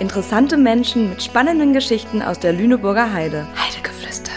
[0.00, 3.46] Interessante Menschen mit spannenden Geschichten aus der Lüneburger Heide.
[3.54, 4.32] Heidegeflüster.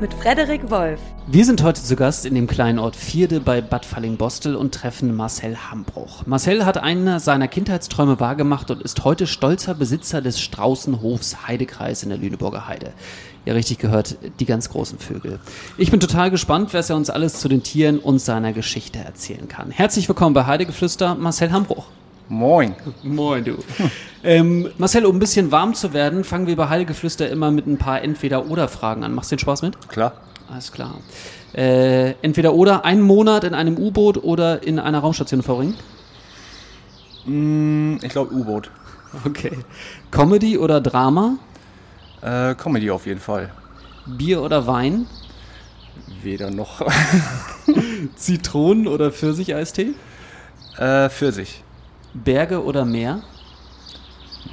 [0.00, 1.00] Mit Frederik Wolf.
[1.26, 5.16] Wir sind heute zu Gast in dem kleinen Ort Vierde bei Bad Falling-Bostel und treffen
[5.16, 6.24] Marcel Hambruch.
[6.26, 12.10] Marcel hat einen seiner Kindheitsträume wahrgemacht und ist heute stolzer Besitzer des Straußenhofs Heidekreis in
[12.10, 12.92] der Lüneburger Heide.
[13.46, 15.40] Ja, richtig gehört, die ganz großen Vögel.
[15.76, 19.48] Ich bin total gespannt, was er uns alles zu den Tieren und seiner Geschichte erzählen
[19.48, 19.72] kann.
[19.72, 21.86] Herzlich willkommen bei Heidegeflüster, Marcel Hambruch.
[22.30, 22.76] Moin.
[23.02, 23.56] Moin, du.
[24.22, 27.76] ähm, Marcel, um ein bisschen warm zu werden, fangen wir bei Heidegeflüster immer mit ein
[27.76, 29.12] paar Entweder-Oder-Fragen an.
[29.12, 29.88] Machst du den Spaß mit?
[29.88, 30.12] Klar.
[30.48, 30.94] Alles klar.
[31.52, 35.74] Äh, entweder oder einen Monat in einem U-Boot oder in einer Raumstation verbringen?
[37.26, 38.70] Mm, ich glaube U-Boot.
[39.24, 39.50] Okay.
[40.12, 41.36] Comedy oder Drama?
[42.22, 43.50] Äh, Comedy auf jeden Fall.
[44.06, 45.06] Bier oder Wein?
[46.22, 46.80] Weder noch.
[48.16, 49.94] Zitronen- oder Pfirsicheistee?
[50.78, 51.64] äh, Pfirsich.
[52.14, 53.22] Berge oder Meer?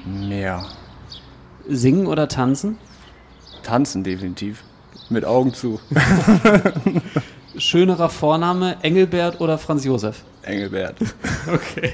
[0.06, 0.66] Meer.
[1.68, 2.78] Singen oder tanzen?
[3.64, 4.64] Tanzen definitiv.
[5.10, 5.80] Mit Augen zu.
[7.58, 10.24] Schönerer Vorname, Engelbert oder Franz Josef?
[10.44, 10.98] Engelbert.
[11.48, 11.94] Okay.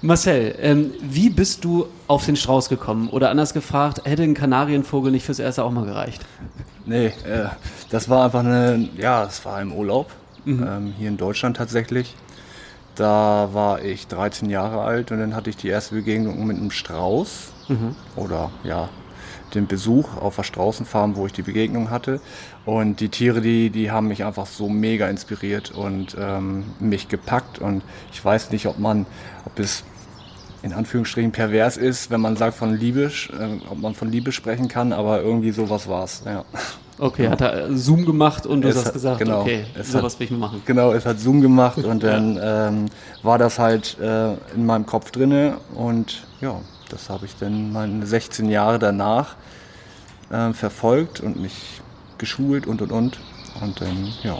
[0.00, 3.08] Marcel, ähm, wie bist du auf den Strauß gekommen?
[3.10, 6.22] Oder anders gefragt, hätte ein Kanarienvogel nicht fürs Erste auch mal gereicht?
[6.86, 7.48] Nee, äh,
[7.90, 10.10] das war einfach eine, ja, das war im Urlaub.
[10.46, 12.14] Ähm, hier in Deutschland tatsächlich.
[12.94, 16.70] Da war ich 13 Jahre alt und dann hatte ich die erste Begegnung mit einem
[16.70, 17.52] Strauß.
[18.16, 18.88] Oder ja,
[19.54, 22.20] den Besuch auf der Straußenfarm, wo ich die Begegnung hatte.
[22.64, 27.58] Und die Tiere, die, die haben mich einfach so mega inspiriert und ähm, mich gepackt.
[27.58, 29.06] Und ich weiß nicht, ob man,
[29.44, 29.84] ob es
[30.62, 34.68] in Anführungsstrichen pervers ist, wenn man sagt von Liebe, äh, ob man von Liebe sprechen
[34.68, 36.22] kann, aber irgendwie sowas war's.
[36.24, 36.44] Ja.
[36.98, 40.12] Okay, hat er äh, Zoom gemacht und du Es hast hat- gesagt, genau, okay, sowas
[40.14, 40.62] hat- will ich mir machen.
[40.64, 42.86] Genau, es hat Zoom gemacht und dann ähm,
[43.22, 48.06] war das halt äh, in meinem Kopf drinne und ja, das habe ich dann meine
[48.06, 49.34] 16 Jahre danach
[50.30, 51.80] äh, verfolgt und mich
[52.18, 53.18] geschult und und und
[53.60, 54.38] und dann ja.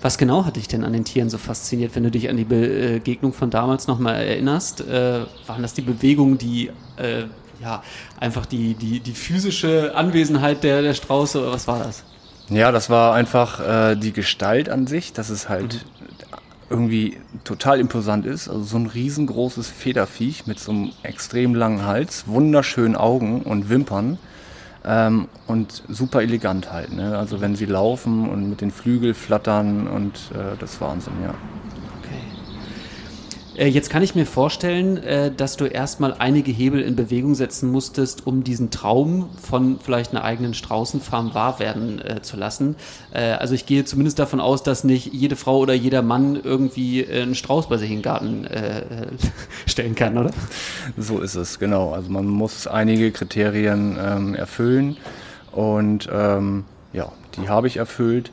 [0.00, 2.44] Was genau hat dich denn an den Tieren so fasziniert, wenn du dich an die
[2.44, 4.82] Begegnung von damals nochmal erinnerst?
[4.82, 7.24] Äh, waren das die Bewegungen, die äh,
[7.60, 7.82] ja
[8.18, 12.04] einfach die, die, die physische Anwesenheit der, der Strauße oder was war das?
[12.48, 15.84] Ja, das war einfach äh, die Gestalt an sich, dass es halt
[16.68, 18.48] irgendwie total imposant ist.
[18.48, 24.18] Also so ein riesengroßes Federviech mit so einem extrem langen Hals, wunderschönen Augen und Wimpern
[24.84, 26.92] ähm, und super elegant halt.
[26.92, 27.18] Ne?
[27.18, 31.34] Also wenn sie laufen und mit den Flügeln flattern und äh, das Wahnsinn, ja.
[33.56, 37.70] Äh, Jetzt kann ich mir vorstellen, äh, dass du erstmal einige Hebel in Bewegung setzen
[37.70, 42.76] musstest, um diesen Traum von vielleicht einer eigenen Straußenfarm wahr werden äh, zu lassen.
[43.12, 47.34] Also ich gehe zumindest davon aus, dass nicht jede Frau oder jeder Mann irgendwie einen
[47.34, 48.46] Strauß bei sich in den Garten
[49.66, 50.30] stellen kann, oder?
[50.96, 51.92] So ist es, genau.
[51.92, 54.96] Also man muss einige Kriterien ähm, erfüllen
[55.50, 58.30] und ähm, ja, die habe ich erfüllt.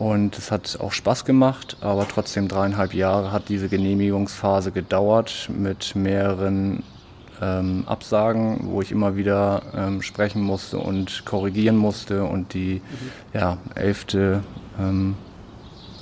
[0.00, 5.94] Und es hat auch Spaß gemacht, aber trotzdem dreieinhalb Jahre hat diese Genehmigungsphase gedauert mit
[5.94, 6.82] mehreren
[7.42, 12.24] ähm, Absagen, wo ich immer wieder ähm, sprechen musste und korrigieren musste.
[12.24, 12.80] Und die
[13.34, 14.42] ja, elfte
[14.78, 15.16] ähm,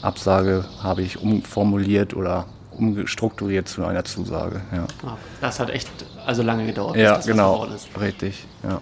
[0.00, 4.60] Absage habe ich umformuliert oder umstrukturiert zu einer Zusage.
[4.72, 5.88] Ja, Ah, Das hat echt
[6.24, 6.92] also lange gedauert.
[6.94, 7.66] bis ja das was genau,
[8.00, 8.46] richtig.
[8.62, 8.80] Ja.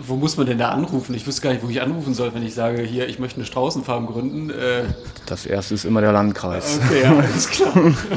[0.00, 1.14] Wo muss man denn da anrufen?
[1.14, 3.46] Ich wüsste gar nicht, wo ich anrufen soll, wenn ich sage, hier, ich möchte eine
[3.46, 4.50] Straußenfarm gründen.
[4.50, 4.84] Äh,
[5.26, 6.78] Das erste ist immer der Landkreis.
[6.84, 7.72] Okay, ja, alles klar.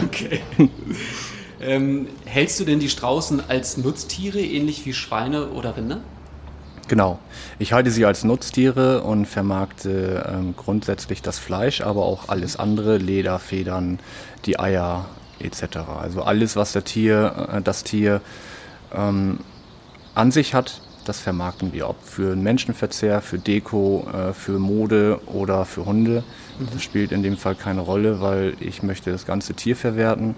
[0.06, 0.42] Okay.
[1.62, 6.02] Ähm, hältst du denn die Straußen als Nutztiere, ähnlich wie Schweine oder Rinder?
[6.88, 7.20] Genau.
[7.58, 12.98] Ich halte sie als Nutztiere und vermarkte ähm, grundsätzlich das Fleisch, aber auch alles andere,
[12.98, 14.00] Leder, Federn,
[14.46, 15.06] die Eier
[15.40, 15.78] etc.
[16.00, 18.22] Also alles, was der Tier, äh, das Tier
[18.94, 19.40] ähm,
[20.14, 21.90] an sich hat, das vermarkten wir.
[21.90, 26.24] Ob für einen Menschenverzehr, für Deko, äh, für Mode oder für Hunde.
[26.74, 30.36] Das spielt in dem Fall keine Rolle, weil ich möchte das ganze Tier verwerten,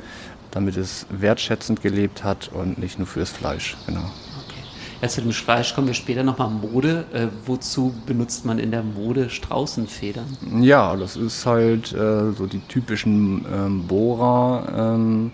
[0.51, 3.77] damit es wertschätzend gelebt hat und nicht nur fürs Fleisch.
[3.85, 3.99] Genau.
[3.99, 4.61] Okay.
[5.01, 6.49] Ja, zu dem Fleisch kommen wir später nochmal.
[6.49, 7.05] Mode.
[7.13, 10.25] Äh, wozu benutzt man in der Mode Straußenfedern?
[10.61, 15.31] Ja, das ist halt äh, so die typischen ähm, Bohrer-Umhänge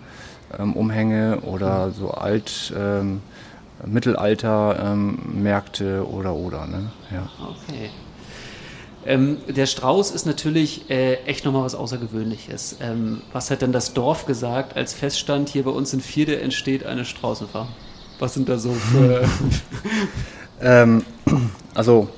[0.58, 3.20] ähm, Umhänge oder so alt ähm,
[3.86, 6.66] Mittelalter-Märkte oder oder.
[6.66, 6.90] Ne?
[7.12, 7.28] Ja.
[7.40, 7.90] Okay.
[9.06, 12.78] Ähm, der Strauß ist natürlich äh, echt nochmal was Außergewöhnliches.
[12.80, 16.86] Ähm, was hat denn das Dorf gesagt, als feststand, hier bei uns in Vierde entsteht
[16.86, 17.68] eine Straußenfarm?
[18.18, 19.28] Was sind da so für.
[20.60, 21.04] Ähm,
[21.74, 22.08] also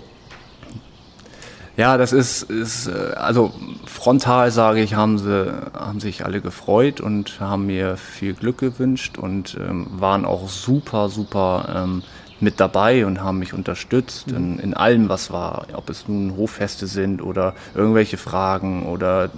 [1.76, 3.52] Ja, das ist, ist äh, also
[3.86, 9.18] frontal sage ich, haben sie haben sich alle gefreut und haben mir viel Glück gewünscht
[9.18, 12.02] und ähm, waren auch super, super ähm,
[12.40, 15.66] mit dabei und haben mich unterstützt in, in allem, was war.
[15.72, 19.30] Ob es nun Hoffeste sind oder irgendwelche Fragen oder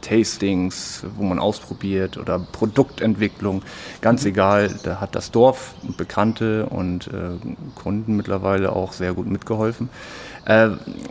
[0.00, 3.62] Tastings, wo man ausprobiert oder Produktentwicklung.
[4.00, 7.36] Ganz egal, da hat das Dorf Bekannte und äh,
[7.74, 9.88] Kunden mittlerweile auch sehr gut mitgeholfen.
[10.48, 10.70] Äh,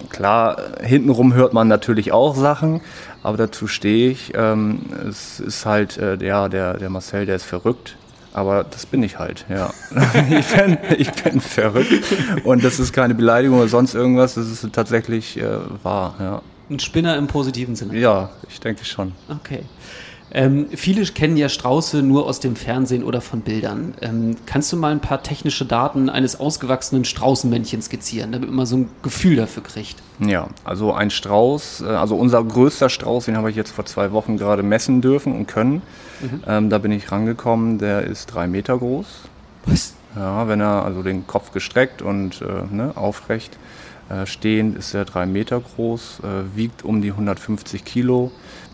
[0.10, 2.82] klar, hintenrum hört man natürlich auch Sachen,
[3.22, 4.34] aber dazu stehe ich.
[4.36, 7.98] Ähm, es ist halt, äh, ja, der, der Marcel, der ist verrückt.
[8.34, 9.72] Aber das bin ich halt, ja.
[10.30, 12.04] ich, bin, ich bin verrückt.
[12.44, 15.46] Und das ist keine Beleidigung oder sonst irgendwas, das ist tatsächlich äh,
[15.84, 16.42] wahr, ja.
[16.70, 17.98] Ein Spinner im positiven Sinne.
[17.98, 19.14] Ja, ich denke schon.
[19.30, 19.64] Okay.
[20.38, 23.96] Ähm, viele kennen ja Strauße nur aus dem Fernsehen oder von Bildern.
[24.02, 28.78] Ähm, kannst du mal ein paar technische Daten eines ausgewachsenen Straußenmännchens skizzieren, damit man so
[28.78, 29.96] ein Gefühl dafür kriegt?
[30.20, 34.12] Ja, also ein Strauß, äh, also unser größter Strauß, den habe ich jetzt vor zwei
[34.12, 35.82] Wochen gerade messen dürfen und können.
[36.22, 36.44] Mhm.
[36.46, 39.08] Ähm, da bin ich rangekommen, der ist drei Meter groß.
[39.66, 39.96] Was?
[40.16, 43.58] Ja, wenn er also den Kopf gestreckt und äh, ne, aufrecht
[44.10, 48.32] äh, stehend ist er drei Meter groß, äh, wiegt um die 150 Kilo,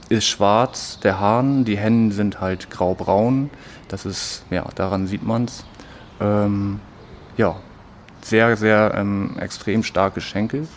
[0.10, 3.50] ist schwarz, der Hahn, die Hennen sind halt graubraun.
[3.88, 5.66] Das ist, ja, daran sieht man es.
[6.20, 6.80] Ähm,
[7.38, 7.56] ja,
[8.22, 10.68] sehr, sehr ähm, extrem starke Schenkel.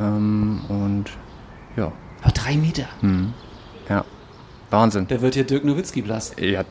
[0.00, 1.04] Ähm, und
[1.76, 1.92] ja.
[2.22, 2.84] Aber drei Meter?
[3.00, 3.32] Mhm.
[3.88, 4.04] Ja.
[4.70, 5.06] Wahnsinn.
[5.08, 6.32] Der wird hier Dirk Nowitzki blass.
[6.40, 6.64] Ja,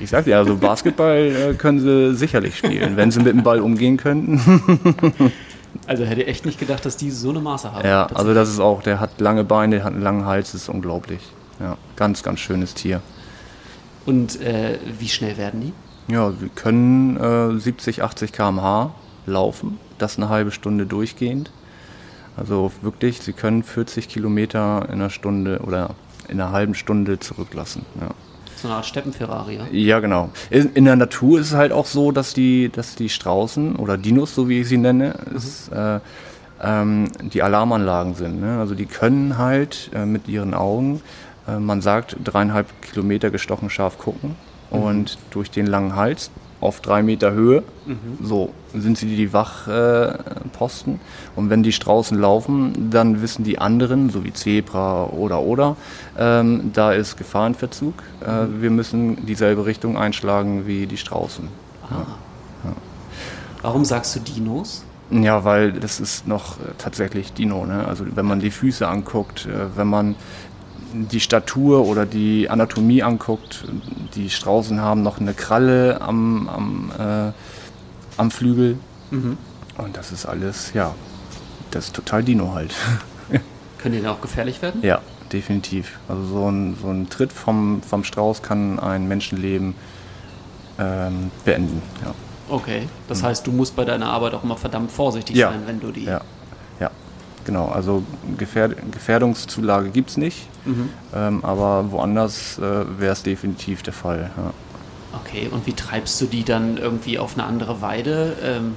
[0.00, 3.60] ich sag dir, also Basketball äh, können sie sicherlich spielen, wenn sie mit dem Ball
[3.60, 4.38] umgehen könnten.
[5.86, 7.86] Also hätte ich echt nicht gedacht, dass die so eine Maße haben.
[7.86, 10.62] Ja, also das ist auch, der hat lange Beine, der hat einen langen Hals, das
[10.62, 11.20] ist unglaublich.
[11.58, 13.00] Ja, ganz, ganz schönes Tier.
[14.06, 16.12] Und äh, wie schnell werden die?
[16.12, 18.92] Ja, sie können äh, 70, 80 km/h
[19.26, 21.50] laufen, das eine halbe Stunde durchgehend.
[22.36, 25.90] Also wirklich, sie können 40 Kilometer in einer Stunde oder
[26.28, 27.84] in einer halben Stunde zurücklassen.
[28.00, 28.08] Ja.
[28.60, 29.66] So eine Art Steppenferrari, ja?
[29.72, 30.30] Ja, genau.
[30.50, 33.96] In, in, der Natur ist es halt auch so, dass die, dass die Straußen oder
[33.96, 35.36] Dinos, so wie ich sie nenne, mhm.
[35.36, 36.00] ist, äh,
[36.62, 38.40] ähm, die Alarmanlagen sind.
[38.40, 38.58] Ne?
[38.58, 41.00] Also die können halt äh, mit ihren Augen,
[41.48, 44.36] äh, man sagt, dreieinhalb Kilometer gestochen scharf gucken.
[44.70, 44.78] Mhm.
[44.78, 46.30] Und durch den langen Hals
[46.60, 47.62] auf drei Meter Höhe.
[47.86, 48.18] Mhm.
[48.22, 50.94] So sind sie die Wachposten.
[50.94, 55.76] Äh, und wenn die Straußen laufen, dann wissen die anderen, so wie Zebra oder oder,
[56.18, 57.94] ähm, da ist Gefahrenverzug.
[58.20, 61.48] Äh, wir müssen dieselbe Richtung einschlagen wie die Straußen.
[61.90, 62.06] Ja.
[62.64, 62.72] Ja.
[63.62, 64.84] Warum sagst du Dinos?
[65.10, 67.66] Ja, weil das ist noch äh, tatsächlich Dino.
[67.66, 67.84] Ne?
[67.86, 70.14] Also wenn man die Füße anguckt, äh, wenn man
[70.92, 73.64] die Statur oder die Anatomie anguckt,
[74.14, 77.32] die Straußen haben noch eine Kralle am, am, äh,
[78.20, 78.78] am Flügel.
[79.10, 79.38] Mhm.
[79.78, 80.94] Und das ist alles, ja,
[81.70, 82.74] das ist total Dino halt.
[83.78, 84.82] Können die denn auch gefährlich werden?
[84.82, 85.00] Ja,
[85.32, 85.98] definitiv.
[86.06, 89.74] Also so ein, so ein Tritt vom, vom Strauß kann ein Menschenleben
[90.78, 91.80] ähm, beenden.
[92.04, 92.14] Ja.
[92.50, 93.26] Okay, das mhm.
[93.26, 95.50] heißt, du musst bei deiner Arbeit auch immer verdammt vorsichtig ja.
[95.50, 96.04] sein, wenn du die.
[96.04, 96.20] Ja,
[96.78, 96.90] ja.
[97.44, 97.68] genau.
[97.68, 98.02] Also
[98.36, 100.48] Gefährdungszulage Gefährdungszulage gibt es nicht.
[100.66, 100.90] Mhm.
[101.14, 104.30] Ähm, aber woanders äh, wäre es definitiv der Fall.
[104.36, 104.52] Ja.
[105.12, 108.36] Okay, und wie treibst du die dann irgendwie auf eine andere Weide?
[108.44, 108.76] Ähm,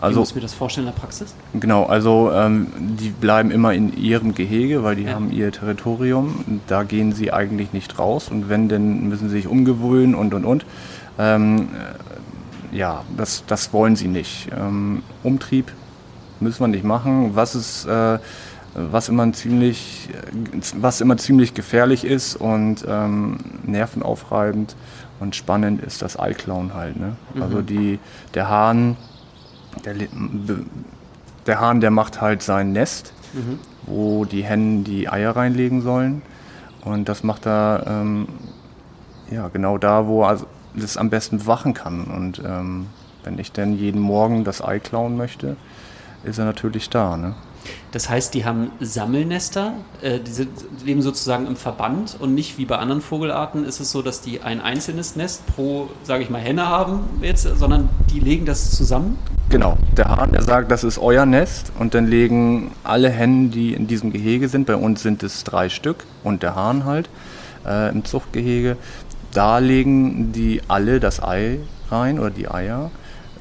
[0.00, 1.34] also, wie muss ich mir das vorstellen in der Praxis?
[1.52, 5.12] Genau, also ähm, die bleiben immer in ihrem Gehege, weil die ja.
[5.12, 6.60] haben ihr Territorium.
[6.66, 10.44] Da gehen sie eigentlich nicht raus und wenn, dann müssen sie sich umgewöhnen und und
[10.44, 10.64] und.
[11.18, 11.68] Ähm,
[12.72, 14.48] äh, ja, das, das wollen sie nicht.
[14.56, 15.72] Ähm, Umtrieb
[16.40, 17.30] müssen wir nicht machen.
[17.34, 17.86] Was ist.
[17.86, 18.18] Äh,
[18.74, 20.08] was immer ziemlich,
[20.76, 24.76] was immer ziemlich gefährlich ist und ähm, nervenaufreibend
[25.18, 26.96] und spannend ist das Eiklauen halt.
[26.98, 27.16] Ne?
[27.34, 27.42] Mhm.
[27.42, 27.98] Also die,
[28.34, 28.96] der Hahn,
[29.84, 29.94] der,
[31.46, 33.58] der Hahn, der macht halt sein Nest, mhm.
[33.86, 36.22] wo die Hennen die Eier reinlegen sollen.
[36.84, 38.28] Und das macht er ähm,
[39.30, 40.38] ja, genau da, wo er
[40.74, 42.04] das am besten wachen kann.
[42.04, 42.86] Und ähm,
[43.24, 45.56] wenn ich dann jeden Morgen das Ei klauen möchte,
[46.24, 47.16] ist er natürlich da.
[47.16, 47.34] Ne?
[47.92, 50.50] Das heißt, die haben Sammelnester, äh, die sind,
[50.84, 54.40] leben sozusagen im Verband und nicht wie bei anderen Vogelarten ist es so, dass die
[54.40, 59.18] ein einzelnes Nest pro, sage ich mal, Henne haben jetzt, sondern die legen das zusammen?
[59.48, 63.74] Genau, der Hahn, der sagt, das ist euer Nest und dann legen alle Hennen, die
[63.74, 67.08] in diesem Gehege sind, bei uns sind es drei Stück und der Hahn halt
[67.66, 68.76] äh, im Zuchtgehege,
[69.32, 71.58] da legen die alle das Ei
[71.90, 72.90] rein oder die Eier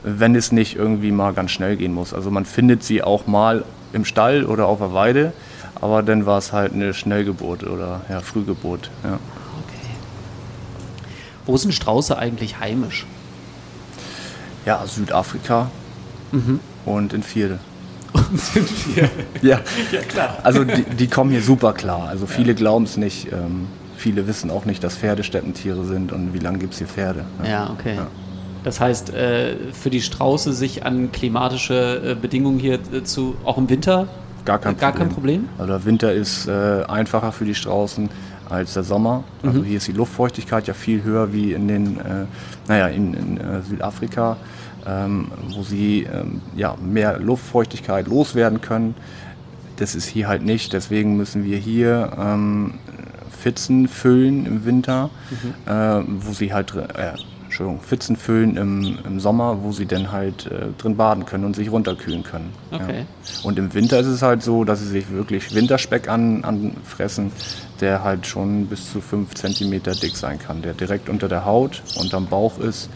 [0.03, 2.13] wenn es nicht irgendwie mal ganz schnell gehen muss.
[2.13, 5.34] Also man findet sie auch mal im Stall oder auf der Weide,
[5.79, 8.89] aber dann war es halt eine Schnellgeburt oder ja, Frühgeburt.
[9.03, 9.13] Ja.
[9.13, 9.96] Okay.
[11.46, 13.05] Wo sind Strauße eigentlich heimisch?
[14.65, 15.72] Ja, Südafrika
[16.31, 16.60] mhm.
[16.86, 17.60] und in Vierde.
[18.29, 19.10] Idioten sind wir.
[19.41, 20.38] Ja, ja klar.
[20.43, 22.08] Also die, die, kommen hier super klar.
[22.08, 22.53] Also viele ja.
[22.53, 23.31] glauben es nicht.
[23.31, 23.67] Ähm,
[23.98, 27.25] viele wissen auch nicht, dass Pferde Steppentiere sind und wie lange gibt es hier Pferde.
[27.43, 27.96] Ja, ja okay.
[27.96, 28.08] Ja.
[28.63, 33.57] Das heißt, äh, für die Strauße sich an klimatische äh, Bedingungen hier äh, zu, auch
[33.57, 34.07] im Winter,
[34.45, 35.07] gar kein, gar Problem.
[35.07, 35.49] kein Problem.
[35.57, 38.09] Also der Winter ist einfacher für die Straußen
[38.49, 39.23] als der Sommer.
[39.43, 39.63] Also mhm.
[39.65, 41.99] hier ist die Luftfeuchtigkeit ja viel höher wie in den,
[42.67, 44.37] naja, in, in Südafrika,
[44.87, 48.95] ähm, wo sie ähm, ja, mehr Luftfeuchtigkeit loswerden können.
[49.75, 50.73] Das ist hier halt nicht.
[50.73, 52.75] Deswegen müssen wir hier ähm,
[53.39, 55.71] Pfützen füllen im Winter, mhm.
[55.71, 57.13] äh, wo sie halt äh,
[57.50, 61.56] Entschuldigung, Pfützen füllen im, im Sommer, wo sie dann halt äh, drin baden können und
[61.56, 62.53] sich runterkühlen können.
[62.72, 63.00] Okay.
[63.00, 63.06] Ja.
[63.41, 67.32] Und im Winter ist es halt so, dass sie sich wirklich Winterspeck an, anfressen,
[67.82, 71.82] der halt schon bis zu 5 cm dick sein kann, der direkt unter der Haut
[72.00, 72.88] und am Bauch ist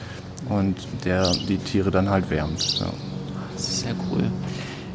[0.50, 2.80] und der die Tiere dann halt wärmt.
[2.80, 2.86] Ja.
[3.56, 4.26] Das ist sehr cool.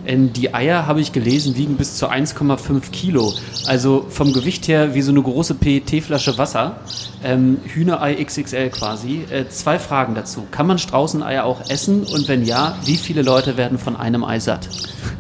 [0.09, 3.35] Ähm, die Eier, habe ich gelesen, wiegen bis zu 1,5 Kilo.
[3.67, 6.81] Also vom Gewicht her wie so eine große PET-Flasche Wasser.
[7.23, 9.27] Ähm, Hühnerei XXL quasi.
[9.31, 10.47] Äh, zwei Fragen dazu.
[10.51, 12.05] Kann man Straußeneier auch essen?
[12.05, 14.69] Und wenn ja, wie viele Leute werden von einem Ei satt?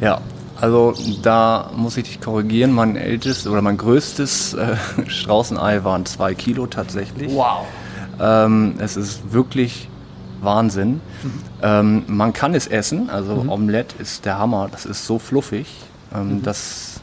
[0.00, 0.23] Ja,
[0.59, 2.73] also da muss ich dich korrigieren.
[2.73, 4.76] Mein ältestes oder mein größtes äh,
[5.07, 7.30] Straußenei waren zwei Kilo tatsächlich.
[7.35, 7.66] Wow.
[8.18, 9.90] Ähm, es ist wirklich
[10.40, 10.95] Wahnsinn.
[11.23, 11.33] Mhm.
[11.62, 13.49] Ähm, man kann es essen, also mhm.
[13.49, 15.66] Omelette ist der Hammer, das ist so fluffig,
[16.14, 16.42] ähm, mhm.
[16.42, 17.00] dass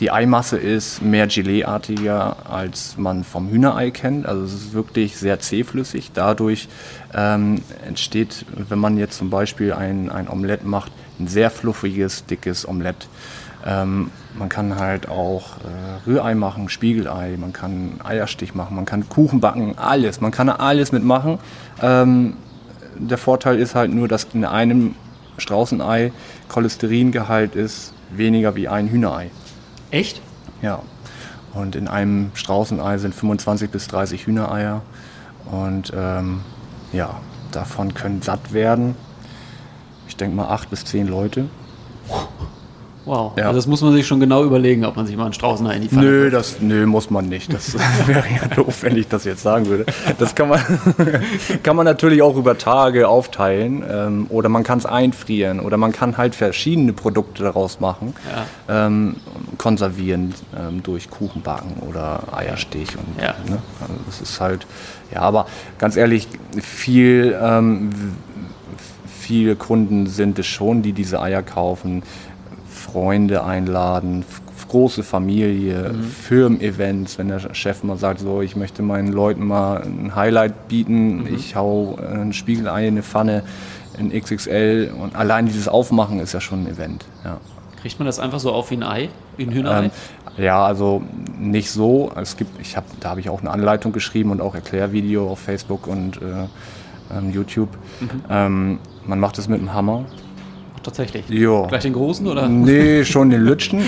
[0.00, 4.26] die Eimasse ist mehr Geleeartiger, als man vom Hühnerei kennt.
[4.26, 6.12] Also es ist wirklich sehr zähflüssig.
[6.14, 6.68] Dadurch
[7.14, 12.66] ähm, entsteht, wenn man jetzt zum Beispiel ein, ein Omelett macht, ein sehr fluffiges, dickes
[12.68, 13.08] Omelett.
[13.66, 19.08] Ähm, man kann halt auch äh, Rührei machen, Spiegelei, man kann Eierstich machen, man kann
[19.08, 20.20] Kuchen backen, alles.
[20.20, 21.38] Man kann alles mitmachen.
[21.82, 22.34] Ähm,
[22.98, 24.94] der Vorteil ist halt nur, dass in einem
[25.38, 26.12] Straußenei
[26.48, 29.30] Cholesteringehalt ist weniger wie ein Hühnerei.
[29.90, 30.20] Echt?
[30.62, 30.82] Ja.
[31.54, 34.82] Und in einem Straußenei sind 25 bis 30 Hühnereier.
[35.50, 36.40] Und ähm,
[36.92, 37.20] ja,
[37.52, 38.94] davon können satt werden,
[40.06, 41.48] ich denke mal, acht bis zehn Leute.
[43.08, 43.32] Wow.
[43.36, 43.46] Ja.
[43.46, 45.82] Also das muss man sich schon genau überlegen, ob man sich mal einen Straußenei in
[45.82, 47.52] die Pfanne Nö, das, nö, muss man nicht.
[47.52, 47.74] Das
[48.06, 49.86] wäre ja doof, wenn ich das jetzt sagen würde.
[50.18, 50.60] Das kann man,
[51.62, 55.92] kann man natürlich auch über Tage aufteilen ähm, oder man kann es einfrieren oder man
[55.92, 58.14] kann halt verschiedene Produkte daraus machen,
[58.68, 58.86] ja.
[58.86, 59.16] ähm,
[59.56, 62.90] konservieren ähm, durch Kuchenbacken oder Eierstich.
[62.94, 63.34] Und, ja.
[63.48, 63.58] ne?
[63.80, 64.66] also das ist halt,
[65.14, 65.46] ja, aber
[65.78, 66.28] ganz ehrlich,
[66.60, 67.90] viel, ähm,
[69.18, 72.02] viele Kunden sind es schon, die diese Eier kaufen
[72.98, 74.24] Freunde einladen,
[74.68, 76.02] große Familie, mhm.
[76.02, 81.22] Firmen-Events, wenn der Chef mal sagt, so, ich möchte meinen Leuten mal ein Highlight bieten,
[81.22, 81.34] mhm.
[81.34, 83.44] ich hau ein Spiegelei in eine Pfanne
[83.98, 87.04] in XXL und allein dieses Aufmachen ist ja schon ein Event.
[87.24, 87.38] Ja.
[87.80, 89.84] Kriegt man das einfach so auf wie ein Ei, wie ein Hühnerei?
[89.84, 89.90] Ähm,
[90.36, 91.00] ja, also
[91.38, 92.10] nicht so.
[92.16, 95.38] Es gibt, ich hab, da habe ich auch eine Anleitung geschrieben und auch Erklärvideo auf
[95.38, 97.70] Facebook und äh, ähm, YouTube.
[98.00, 98.08] Mhm.
[98.28, 100.04] Ähm, man macht es mit einem Hammer
[100.88, 101.28] tatsächlich.
[101.28, 101.66] Jo.
[101.68, 102.48] Gleich den großen oder?
[102.48, 103.82] Nee, schon den Lütschen.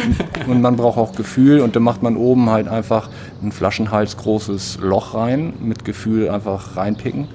[0.46, 3.08] und man braucht auch Gefühl und dann macht man oben halt einfach
[3.42, 7.28] ein Flaschenhals großes Loch rein, mit Gefühl einfach reinpicken.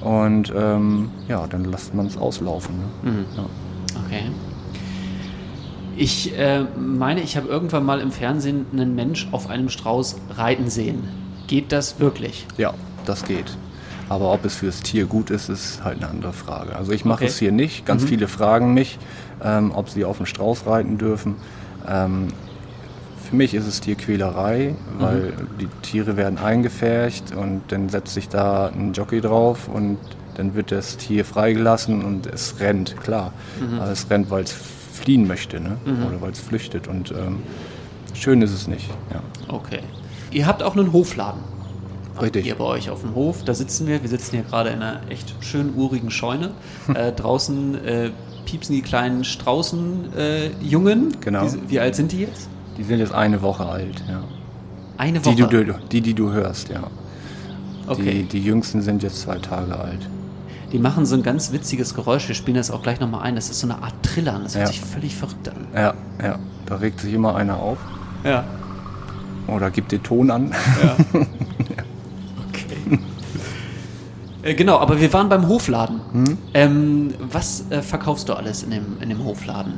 [0.00, 2.74] Und ähm, ja, dann lässt man es auslaufen.
[3.02, 3.10] Ne?
[3.10, 3.24] Mhm.
[3.36, 3.44] Ja.
[4.06, 4.22] Okay.
[5.96, 10.70] Ich äh, meine, ich habe irgendwann mal im Fernsehen einen Mensch auf einem Strauß reiten
[10.70, 11.04] sehen.
[11.46, 12.46] Geht das wirklich?
[12.56, 12.72] Ja,
[13.04, 13.56] das geht.
[14.08, 16.76] Aber ob es fürs Tier gut ist, ist halt eine andere Frage.
[16.76, 17.30] Also ich mache okay.
[17.30, 17.86] es hier nicht.
[17.86, 18.08] Ganz mhm.
[18.08, 18.98] viele fragen mich,
[19.42, 21.36] ähm, ob sie auf dem Strauß reiten dürfen.
[21.88, 22.28] Ähm,
[23.28, 25.58] für mich ist es Tierquälerei, weil mhm.
[25.58, 29.98] die Tiere werden eingefärcht und dann setzt sich da ein Jockey drauf und
[30.34, 33.32] dann wird das Tier freigelassen und es rennt, klar.
[33.60, 33.80] Mhm.
[33.80, 35.78] Aber es rennt, weil es fliehen möchte ne?
[35.84, 36.06] Mhm.
[36.06, 36.88] oder weil es flüchtet.
[36.88, 37.42] Und ähm,
[38.14, 38.90] schön ist es nicht.
[39.12, 39.22] Ja.
[39.48, 39.80] Okay.
[40.30, 41.40] Ihr habt auch einen Hofladen.
[42.20, 42.44] Richtig.
[42.44, 44.02] Hier bei euch auf dem Hof, da sitzen wir.
[44.02, 46.50] Wir sitzen hier gerade in einer echt schön urigen Scheune.
[46.94, 48.10] äh, draußen äh,
[48.44, 51.10] piepsen die kleinen Straußenjungen.
[51.12, 51.52] Äh, genau.
[51.52, 52.48] Wie, wie, alt sind die jetzt?
[52.76, 54.22] Die sind jetzt eine Woche alt, ja.
[54.98, 55.34] Eine Woche?
[55.34, 56.82] Die, du, die, die du hörst, ja.
[57.86, 58.22] Okay.
[58.22, 60.08] Die, die jüngsten sind jetzt zwei Tage alt.
[60.72, 62.28] Die machen so ein ganz witziges Geräusch.
[62.28, 63.34] Wir spielen das auch gleich nochmal ein.
[63.34, 64.44] Das ist so eine Art Trillern.
[64.44, 64.72] Das hört ja.
[64.72, 65.66] sich völlig verrückt an.
[65.74, 66.38] Ja, ja.
[66.66, 67.78] Da regt sich immer einer auf.
[68.24, 68.44] Ja.
[69.48, 70.54] Oder gibt den Ton an.
[70.82, 70.96] Ja.
[74.42, 76.00] Äh, genau, aber wir waren beim Hofladen.
[76.12, 76.38] Hm?
[76.54, 79.74] Ähm, was äh, verkaufst du alles in dem, in dem Hofladen?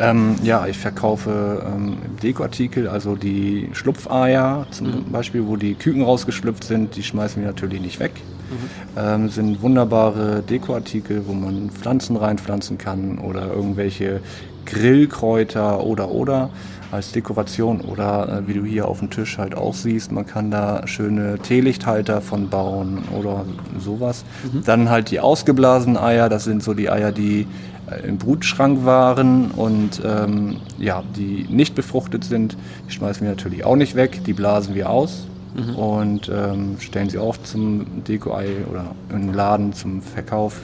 [0.00, 5.10] Ähm, ja, ich verkaufe ähm, Dekoartikel, also die Schlupfeier zum mhm.
[5.10, 8.12] Beispiel, wo die Küken rausgeschlüpft sind, die schmeißen wir natürlich nicht weg.
[8.48, 9.00] Mhm.
[9.00, 14.20] Ähm, sind wunderbare Dekoartikel, wo man Pflanzen reinpflanzen kann oder irgendwelche
[14.66, 16.50] Grillkräuter oder oder
[16.90, 20.50] als Dekoration oder äh, wie du hier auf dem Tisch halt auch siehst, man kann
[20.50, 23.44] da schöne Teelichthalter von bauen oder
[23.78, 24.24] sowas.
[24.52, 24.64] Mhm.
[24.64, 27.46] Dann halt die ausgeblasenen Eier, das sind so die Eier, die
[27.90, 32.56] äh, im Brutschrank waren und ähm, ja, die nicht befruchtet sind,
[32.88, 35.74] die schmeißen wir natürlich auch nicht weg, die blasen wir aus mhm.
[35.76, 40.60] und ähm, stellen sie auch zum Deko-Ei oder im Laden zum Verkauf.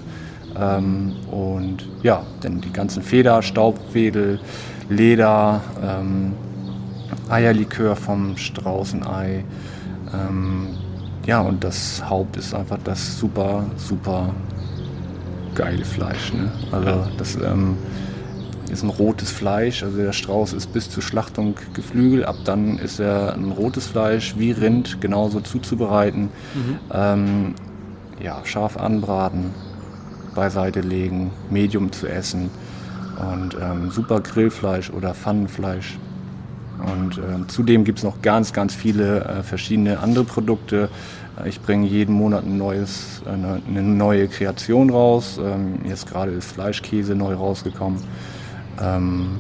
[0.57, 4.39] Ähm, und ja, dann die ganzen Feder, Staubwedel,
[4.89, 6.35] Leder, ähm,
[7.29, 9.45] Eierlikör vom Straußenei.
[10.13, 10.69] Ähm,
[11.27, 14.35] ja, und das Haupt ist einfach das super, super
[15.55, 16.33] geile Fleisch.
[16.33, 16.51] Ne?
[16.71, 17.79] Also das ähm,
[18.71, 19.83] ist ein rotes Fleisch.
[19.83, 22.25] Also der Strauß ist bis zur Schlachtung geflügelt.
[22.25, 26.25] Ab dann ist er ein rotes Fleisch wie Rind genauso zuzubereiten.
[26.55, 26.79] Mhm.
[26.93, 27.55] Ähm,
[28.23, 29.51] ja, scharf anbraten,
[30.35, 32.51] beiseite legen, Medium zu essen
[33.19, 35.99] und ähm, super Grillfleisch oder Pfannenfleisch.
[36.79, 40.89] Und äh, zudem gibt es noch ganz, ganz viele äh, verschiedene andere Produkte.
[41.43, 45.39] Äh, ich bringe jeden Monat ein neues, eine, eine neue Kreation raus.
[45.43, 48.01] Ähm, jetzt gerade ist Fleischkäse neu rausgekommen.
[48.83, 49.39] Ähm,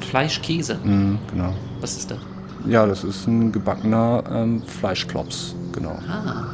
[0.00, 0.78] Fleischkäse?
[0.84, 1.54] Mh, genau.
[1.80, 2.18] Was ist das?
[2.66, 5.98] Ja, das ist ein gebackener ähm, Fleischklops, genau.
[6.08, 6.44] Ah,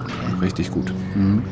[0.00, 0.44] okay.
[0.44, 0.92] Richtig gut.
[1.14, 1.42] Mhm.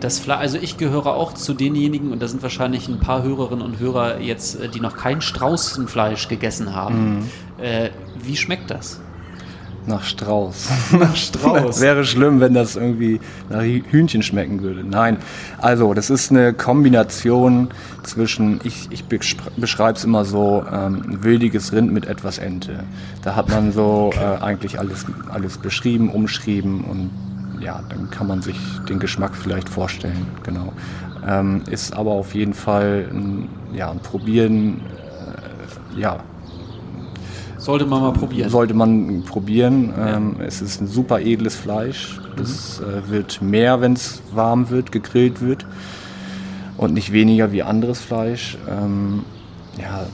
[0.00, 3.64] Das Fle also ich gehöre auch zu denjenigen, und da sind wahrscheinlich ein paar Hörerinnen
[3.64, 7.18] und Hörer jetzt, äh, die noch kein Straußenfleisch gegessen haben.
[7.18, 7.24] Mhm.
[7.62, 7.90] Äh,
[8.22, 9.00] wie schmeckt das?
[9.86, 10.68] Nach Strauß.
[10.98, 11.80] Nach Strauß.
[11.80, 14.84] Wäre schlimm, wenn das irgendwie nach Hühnchen schmecken würde.
[14.84, 15.16] Nein,
[15.58, 17.68] also das ist eine Kombination
[18.02, 22.84] zwischen, ich, ich beschreibe es immer so, ähm, wildiges Rind mit etwas Ente.
[23.22, 27.10] Da hat man so äh, eigentlich alles, alles beschrieben, umschrieben und
[27.60, 30.72] ja, dann kann man sich den Geschmack vielleicht vorstellen, genau.
[31.26, 34.80] Ähm, ist aber auf jeden Fall ein, ja, ein Probieren,
[35.96, 36.24] äh, ja.
[37.58, 38.48] Sollte man mal probieren.
[38.48, 39.92] Sollte man probieren.
[39.96, 40.16] Ja.
[40.16, 42.18] Ähm, es ist ein super edles Fleisch.
[42.36, 42.86] Das mhm.
[42.86, 45.66] äh, wird mehr, wenn es warm wird, gegrillt wird.
[46.78, 48.56] Und nicht weniger wie anderes Fleisch.
[48.66, 49.24] Ähm,
[49.78, 50.06] ja,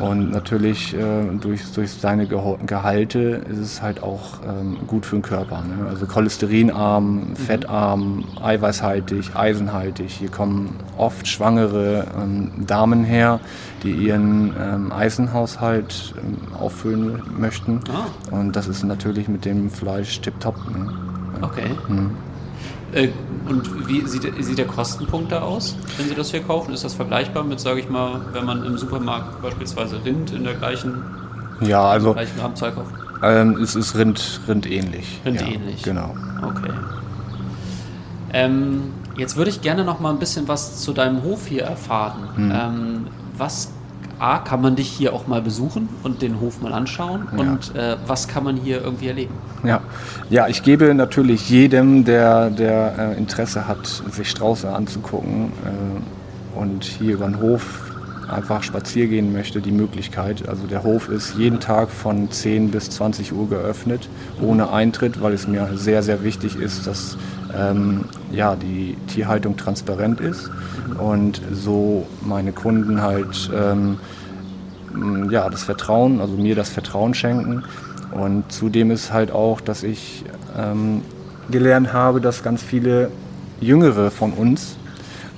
[0.00, 5.22] und natürlich äh, durch, durch seine Gehalte ist es halt auch ähm, gut für den
[5.22, 5.62] Körper.
[5.62, 5.88] Ne?
[5.88, 7.36] Also cholesterinarm, mhm.
[7.36, 10.10] fettarm, eiweißhaltig, eisenhaltig.
[10.10, 13.40] Hier kommen oft schwangere ähm, Damen her,
[13.82, 17.80] die ihren ähm, Eisenhaushalt ähm, auffüllen möchten.
[17.92, 18.06] Ah.
[18.34, 20.56] Und das ist natürlich mit dem Fleisch tipptopp.
[20.70, 20.92] Ne?
[21.42, 21.70] Okay.
[21.88, 22.12] Mhm.
[22.92, 23.08] Äh,
[23.48, 26.72] und wie sieht, sieht, der Kostenpunkt da aus, wenn Sie das hier kaufen?
[26.74, 30.54] Ist das vergleichbar mit, sage ich mal, wenn man im Supermarkt beispielsweise Rind in der
[30.54, 31.02] gleichen,
[31.60, 32.92] ja, also, gleichen Grammzahl kauft?
[33.22, 35.20] Ähm, es ist Rind, Rind ähnlich.
[35.24, 35.82] Rind ja, ähnlich.
[35.82, 36.14] Genau.
[36.42, 36.72] Okay.
[38.32, 42.28] Ähm, jetzt würde ich gerne noch mal ein bisschen was zu deinem Hof hier erfahren.
[42.34, 42.52] Hm.
[42.54, 43.72] Ähm, was
[44.20, 47.26] A, kann man dich hier auch mal besuchen und den Hof mal anschauen?
[47.32, 47.38] Ja.
[47.38, 49.34] Und äh, was kann man hier irgendwie erleben?
[49.64, 49.80] Ja,
[50.28, 56.84] ja ich gebe natürlich jedem, der, der äh, Interesse hat, sich Strauße anzugucken äh, und
[56.84, 57.89] hier über den Hof
[58.32, 60.48] einfach spazieren möchte, die Möglichkeit.
[60.48, 64.08] Also der Hof ist jeden Tag von 10 bis 20 Uhr geöffnet,
[64.40, 67.16] ohne Eintritt, weil es mir sehr, sehr wichtig ist, dass
[67.56, 70.50] ähm, ja, die Tierhaltung transparent ist
[70.98, 73.98] und so meine Kunden halt ähm,
[75.30, 77.64] ja, das Vertrauen, also mir das Vertrauen schenken.
[78.10, 80.24] Und zudem ist halt auch, dass ich
[80.58, 81.02] ähm,
[81.50, 83.10] gelernt habe, dass ganz viele
[83.60, 84.76] Jüngere von uns,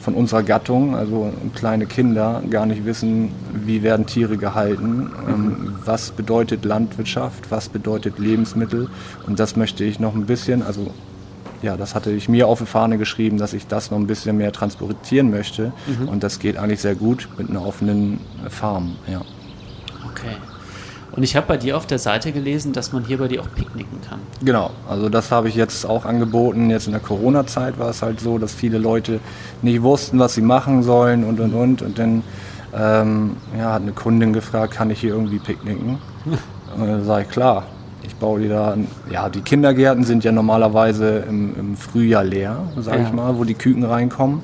[0.02, 3.30] von unserer Gattung, also kleine Kinder, gar nicht wissen,
[3.64, 8.90] wie werden Tiere gehalten, ähm, was bedeutet Landwirtschaft, was bedeutet Lebensmittel.
[9.26, 10.90] Und das möchte ich noch ein bisschen, also
[11.62, 14.36] ja, das hatte ich mir auf die Fahne geschrieben, dass ich das noch ein bisschen
[14.36, 15.72] mehr transportieren möchte.
[15.86, 16.08] Mhm.
[16.08, 18.96] Und das geht eigentlich sehr gut mit einer offenen Farm.
[19.06, 19.20] Ja.
[20.10, 20.36] Okay.
[21.14, 23.48] Und ich habe bei dir auf der Seite gelesen, dass man hier bei dir auch
[23.54, 24.20] picknicken kann.
[24.42, 26.70] Genau, also das habe ich jetzt auch angeboten.
[26.70, 29.20] Jetzt in der Corona-Zeit war es halt so, dass viele Leute
[29.60, 31.82] nicht wussten, was sie machen sollen und und und.
[31.82, 32.22] Und dann
[32.74, 35.98] ähm, ja, hat eine Kundin gefragt, kann ich hier irgendwie picknicken?
[36.74, 37.64] Und dann sage ich, klar,
[38.02, 38.74] ich baue die da,
[39.10, 43.06] ja, die Kindergärten sind ja normalerweise im, im Frühjahr leer, sage ja.
[43.06, 44.42] ich mal, wo die Küken reinkommen.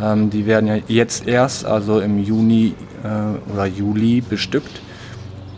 [0.00, 4.80] Ähm, die werden ja jetzt erst, also im Juni äh, oder Juli bestückt.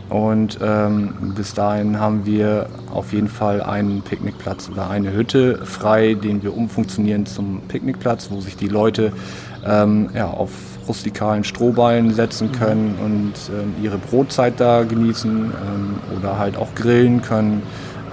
[0.09, 6.13] Und ähm, bis dahin haben wir auf jeden Fall einen Picknickplatz oder eine Hütte frei,
[6.13, 9.11] den wir umfunktionieren zum Picknickplatz, wo sich die Leute
[9.65, 10.51] ähm, ja, auf
[10.87, 17.21] rustikalen Strohballen setzen können und ähm, ihre Brotzeit da genießen ähm, oder halt auch grillen
[17.21, 17.61] können.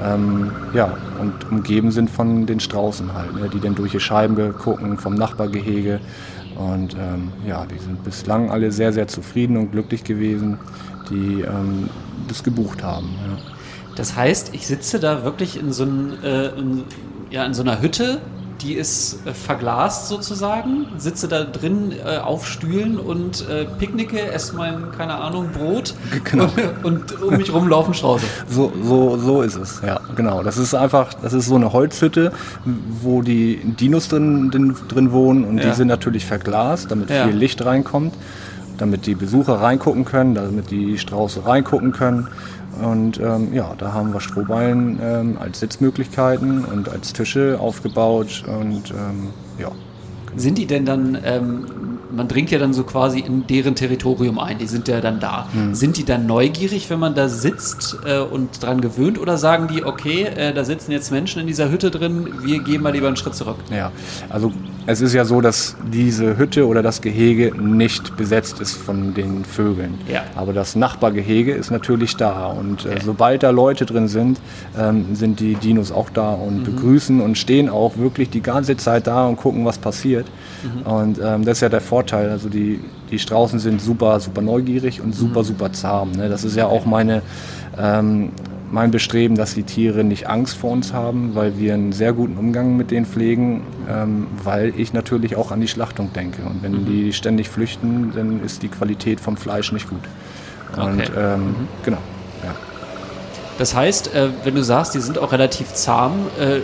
[0.05, 4.53] Ähm, ja, und umgeben sind von den Straußen halt, ne, die dann durch die Scheiben
[4.55, 6.01] gucken, vom Nachbargehege.
[6.57, 10.59] Und ähm, ja, die sind bislang alle sehr, sehr zufrieden und glücklich gewesen,
[11.11, 11.89] die ähm,
[12.29, 13.09] das gebucht haben.
[13.27, 13.39] Ja.
[13.97, 16.85] Das heißt, ich sitze da wirklich in so, ein, äh, in,
[17.31, 18.21] ja, in so einer Hütte
[18.65, 24.57] die ist äh, verglast sozusagen, sitze da drin äh, auf Stühlen und äh, picknicke, esse
[24.57, 26.49] mein, keine Ahnung, Brot genau.
[26.83, 28.25] und, und, um mich rum laufen Strauße.
[28.49, 30.43] So, so, so ist es, ja, genau.
[30.43, 32.33] Das ist einfach, das ist so eine Holzhütte,
[33.03, 35.69] wo die Dinos drin, drin, drin wohnen und ja.
[35.69, 37.27] die sind natürlich verglast, damit ja.
[37.27, 38.15] viel Licht reinkommt,
[38.79, 42.29] damit die Besucher reingucken können, damit die Strauße reingucken können.
[42.83, 48.91] Und ähm, ja, da haben wir Strohballen ähm, als Sitzmöglichkeiten und als Tische aufgebaut und
[48.91, 49.71] ähm, ja.
[50.37, 51.65] Sind die denn dann, ähm,
[52.11, 55.47] man dringt ja dann so quasi in deren Territorium ein, die sind ja dann da.
[55.53, 55.75] Mhm.
[55.77, 59.85] Sind die dann neugierig, wenn man da sitzt äh, und dran gewöhnt oder sagen die,
[59.85, 63.17] okay, äh, da sitzen jetzt Menschen in dieser Hütte drin, wir gehen mal lieber einen
[63.17, 63.57] Schritt zurück?
[63.71, 63.93] Ja,
[64.29, 64.51] also
[64.87, 69.45] es ist ja so, dass diese Hütte oder das Gehege nicht besetzt ist von den
[69.45, 69.99] Vögeln.
[70.11, 70.25] Ja.
[70.35, 72.47] Aber das Nachbargehege ist natürlich da.
[72.47, 74.41] Und äh, sobald da Leute drin sind,
[74.79, 76.65] ähm, sind die Dinos auch da und mhm.
[76.65, 80.27] begrüßen und stehen auch wirklich die ganze Zeit da und gucken, was passiert.
[80.63, 80.83] Mhm.
[80.91, 82.31] Und ähm, das ist ja der Vorteil.
[82.31, 85.47] Also die, die Straußen sind super, super neugierig und super, mhm.
[85.47, 86.13] super zahm.
[86.13, 86.29] Ne?
[86.29, 87.23] Das ist ja auch meine
[87.79, 88.33] ähm,
[88.71, 92.37] mein Bestreben, dass die Tiere nicht Angst vor uns haben, weil wir einen sehr guten
[92.37, 96.43] Umgang mit denen pflegen, ähm, weil ich natürlich auch an die Schlachtung denke.
[96.43, 96.87] Und wenn mhm.
[96.87, 100.03] die ständig flüchten, dann ist die Qualität vom Fleisch nicht gut.
[100.77, 101.11] Und okay.
[101.17, 101.69] ähm, mhm.
[101.85, 101.99] genau.
[102.43, 102.55] Ja.
[103.59, 106.61] Das heißt, äh, wenn du sagst, die sind auch relativ zahm, äh,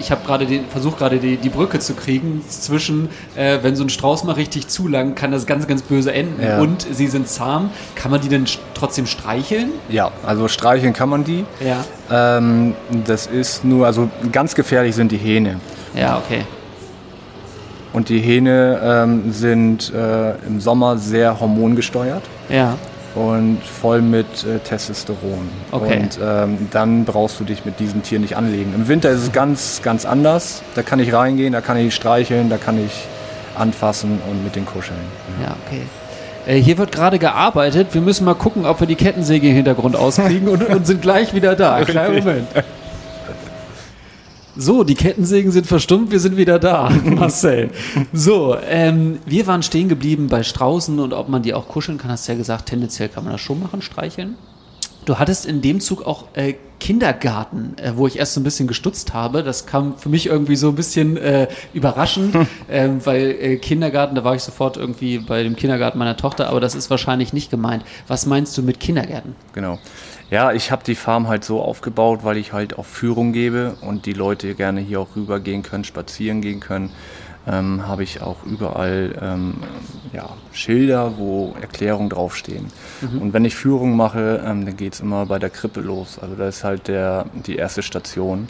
[0.00, 3.84] ich habe gerade den versucht gerade die, die Brücke zu kriegen zwischen, äh, wenn so
[3.84, 6.42] ein Strauß mal richtig zu lang, kann das ganz, ganz böse enden.
[6.42, 6.60] Ja.
[6.60, 7.70] Und sie sind zahm.
[7.94, 9.70] Kann man die denn trotzdem streicheln?
[9.88, 11.44] Ja, also streicheln kann man die.
[11.60, 11.84] Ja.
[12.38, 15.60] Ähm, das ist nur, also ganz gefährlich sind die Hähne.
[15.94, 16.44] Ja, okay.
[17.92, 22.22] Und die Hähne ähm, sind äh, im Sommer sehr hormongesteuert.
[22.48, 22.76] Ja
[23.14, 25.48] und voll mit äh, Testosteron.
[25.70, 26.00] Okay.
[26.00, 28.72] Und ähm, dann brauchst du dich mit diesem Tier nicht anlegen.
[28.74, 30.62] Im Winter ist es ganz, ganz anders.
[30.74, 32.92] Da kann ich reingehen, da kann ich streicheln, da kann ich
[33.56, 34.98] anfassen und mit den kuscheln.
[35.40, 35.82] Ja, ja okay.
[36.46, 37.88] Äh, hier wird gerade gearbeitet.
[37.92, 41.34] Wir müssen mal gucken, ob wir die Kettensäge im Hintergrund auskriegen und, und sind gleich
[41.34, 41.84] wieder da.
[41.84, 42.48] Kleinen Moment.
[44.56, 47.70] So, die Kettensägen sind verstummt, wir sind wieder da, Marcel.
[48.12, 52.10] So, ähm, wir waren stehen geblieben bei Straußen und ob man die auch kuscheln kann,
[52.10, 54.36] hast du ja gesagt, tendenziell kann man das schon machen, streicheln.
[55.04, 58.66] Du hattest in dem Zug auch äh, Kindergarten, äh, wo ich erst so ein bisschen
[58.66, 59.42] gestutzt habe.
[59.42, 62.34] Das kam für mich irgendwie so ein bisschen äh, überraschend,
[62.68, 66.60] äh, weil äh, Kindergarten, da war ich sofort irgendwie bei dem Kindergarten meiner Tochter, aber
[66.60, 67.84] das ist wahrscheinlich nicht gemeint.
[68.08, 69.36] Was meinst du mit Kindergärten?
[69.52, 69.78] Genau.
[70.30, 74.06] Ja, ich habe die Farm halt so aufgebaut, weil ich halt auch Führung gebe und
[74.06, 76.90] die Leute gerne hier auch rübergehen können, spazieren gehen können.
[77.46, 79.54] Ähm, habe ich auch überall ähm,
[80.12, 82.66] ja, Schilder, wo Erklärungen draufstehen.
[83.00, 83.22] Mhm.
[83.22, 86.18] Und wenn ich Führung mache, ähm, dann geht es immer bei der Krippe los.
[86.18, 88.48] Also da ist halt der, die erste Station.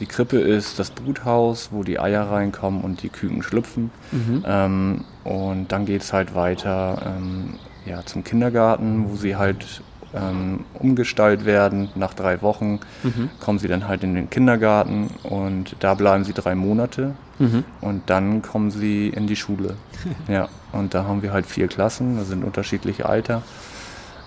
[0.00, 3.90] Die Krippe ist das Bruthaus, wo die Eier reinkommen und die Küken schlüpfen.
[4.10, 4.44] Mhm.
[4.46, 9.82] Ähm, und dann geht es halt weiter ähm, ja, zum Kindergarten, wo sie halt
[10.14, 11.88] ähm, umgestaltet werden.
[11.94, 13.30] Nach drei Wochen mhm.
[13.40, 17.64] kommen sie dann halt in den Kindergarten und da bleiben sie drei Monate mhm.
[17.80, 19.76] und dann kommen sie in die Schule.
[20.28, 23.42] ja, und da haben wir halt vier Klassen, das sind unterschiedliche Alter.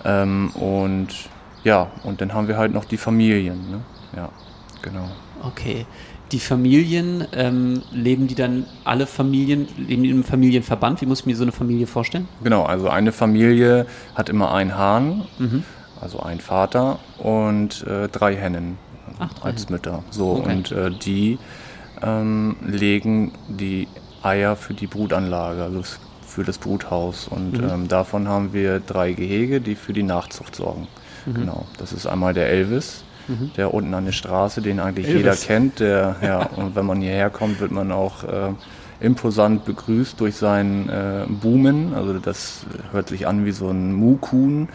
[0.03, 1.09] Ähm, und
[1.63, 3.71] ja, und dann haben wir halt noch die Familien.
[3.71, 3.81] Ne?
[4.15, 4.29] Ja,
[4.81, 5.09] genau.
[5.41, 5.85] Okay.
[6.31, 11.01] Die Familien, ähm, leben die dann alle Familien, leben die im Familienverband?
[11.01, 12.27] Wie muss ich mir so eine Familie vorstellen?
[12.43, 15.25] Genau, also eine Familie hat immer einen Hahn.
[15.37, 15.63] Mhm
[16.01, 18.77] also ein Vater und äh, drei Hennen
[19.19, 20.03] Ach, als Mütter.
[20.11, 20.51] So okay.
[20.51, 21.39] und äh, die
[22.01, 23.87] ähm, legen die
[24.23, 25.83] Eier für die Brutanlage, also
[26.25, 27.27] für das Bruthaus.
[27.27, 27.69] Und mhm.
[27.69, 30.87] ähm, davon haben wir drei Gehege, die für die Nachzucht sorgen.
[31.25, 31.33] Mhm.
[31.33, 31.65] Genau.
[31.77, 33.51] Das ist einmal der Elvis, mhm.
[33.55, 35.21] der unten an der Straße, den eigentlich Elvis.
[35.21, 35.79] jeder kennt.
[35.79, 38.53] Der, ja, und wenn man hierher kommt, wird man auch äh,
[38.99, 41.93] imposant begrüßt durch seinen äh, Boomen.
[41.93, 44.69] Also das hört sich an wie so ein Mukun.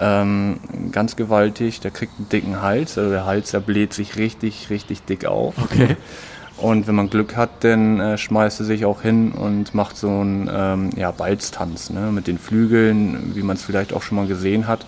[0.00, 0.60] Ähm,
[0.92, 5.02] ganz gewaltig, der kriegt einen dicken Hals, also der Hals, der bläht sich richtig, richtig
[5.02, 5.54] dick auf.
[5.62, 5.96] Okay.
[6.56, 10.08] Und wenn man Glück hat, dann äh, schmeißt er sich auch hin und macht so
[10.08, 12.12] einen ähm, ja, Balztanz ne?
[12.12, 14.86] mit den Flügeln, wie man es vielleicht auch schon mal gesehen hat.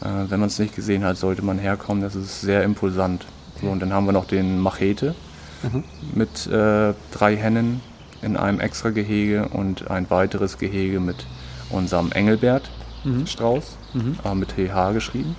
[0.00, 2.02] Äh, wenn man es nicht gesehen hat, sollte man herkommen.
[2.02, 3.26] Das ist sehr impulsant.
[3.60, 5.14] So, und dann haben wir noch den Machete
[5.62, 5.84] mhm.
[6.14, 7.80] mit äh, drei Hennen
[8.20, 11.26] in einem extra Gehege und ein weiteres Gehege mit
[11.70, 12.70] unserem Engelbert
[13.04, 13.26] mhm.
[13.26, 14.18] Strauß mhm.
[14.22, 15.36] aber mit TH geschrieben.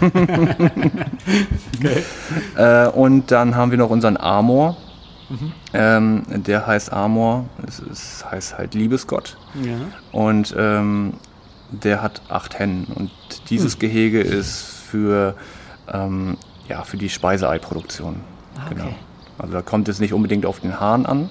[1.78, 2.02] okay.
[2.56, 4.76] äh, und dann haben wir noch unseren Amor.
[5.28, 5.52] Mhm.
[5.72, 9.36] Ähm, der heißt Amor, es, es, heißt halt Liebesgott.
[9.62, 9.76] Ja.
[10.12, 11.14] Und ähm,
[11.70, 12.86] der hat acht Hennen.
[12.94, 13.10] Und
[13.50, 13.78] dieses.
[13.78, 15.34] Gehege ist für,
[15.92, 16.36] ähm,
[16.68, 18.20] ja, für die Speiseeiproduktion.
[18.56, 18.74] Ah, okay.
[18.74, 18.94] Genau.
[19.38, 21.30] Also da kommt es nicht unbedingt auf den Hahn an,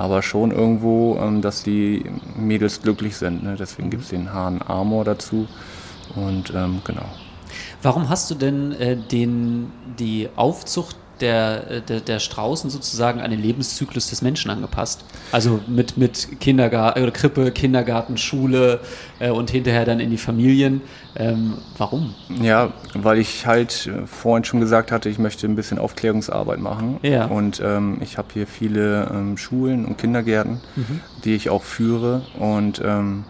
[0.00, 3.42] aber schon irgendwo, ähm, dass die Mädels glücklich sind.
[3.42, 3.56] Ne?
[3.58, 3.90] Deswegen mhm.
[3.90, 5.46] gibt es den Hahn Amor dazu.
[6.16, 7.04] Und ähm, genau.
[7.82, 13.30] Warum hast du denn äh, den, die Aufzucht der, äh, der, der Straußen sozusagen an
[13.30, 15.04] den Lebenszyklus des Menschen angepasst.
[15.32, 18.80] Also mit, mit Kindergarten oder Krippe, Kindergarten, Schule
[19.18, 20.82] äh, und hinterher dann in die Familien.
[21.16, 22.14] Ähm, warum?
[22.42, 26.98] Ja, weil ich halt äh, vorhin schon gesagt hatte, ich möchte ein bisschen Aufklärungsarbeit machen.
[27.02, 27.26] Ja.
[27.26, 31.00] Und ähm, ich habe hier viele ähm, Schulen und Kindergärten, mhm.
[31.24, 32.22] die ich auch führe.
[32.38, 33.24] Und ähm,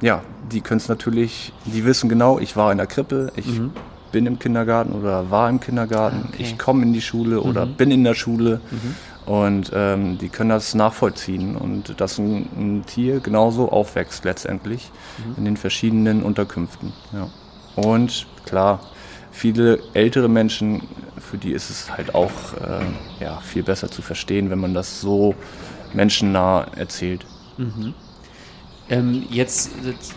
[0.00, 3.72] ja, die können es natürlich, die wissen genau, ich war in der Krippe, ich mhm
[4.12, 6.42] bin im Kindergarten oder war im Kindergarten, okay.
[6.42, 7.74] ich komme in die Schule oder mhm.
[7.74, 8.60] bin in der Schule.
[8.70, 8.94] Mhm.
[9.26, 15.34] Und ähm, die können das nachvollziehen und dass ein, ein Tier genauso aufwächst letztendlich mhm.
[15.38, 16.92] in den verschiedenen Unterkünften.
[17.12, 17.28] Ja.
[17.74, 18.80] Und klar,
[19.32, 20.82] viele ältere Menschen,
[21.18, 25.00] für die ist es halt auch äh, ja, viel besser zu verstehen, wenn man das
[25.00, 25.34] so
[25.92, 27.26] menschennah erzählt.
[27.56, 27.94] Mhm.
[28.88, 29.70] Ähm, jetzt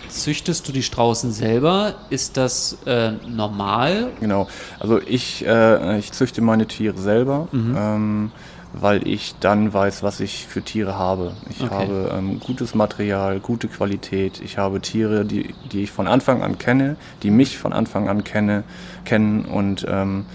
[0.09, 1.95] züchtest du die Straußen selber.
[2.09, 4.11] Ist das äh, normal?
[4.19, 4.47] Genau.
[4.79, 7.75] Also ich, äh, ich züchte meine Tiere selber, mhm.
[7.77, 8.31] ähm,
[8.73, 11.31] weil ich dann weiß, was ich für Tiere habe.
[11.49, 11.73] Ich okay.
[11.73, 14.39] habe ähm, gutes Material, gute Qualität.
[14.41, 18.23] Ich habe Tiere, die, die ich von Anfang an kenne, die mich von Anfang an
[18.23, 18.63] kenne,
[19.05, 20.25] kennen und ähm,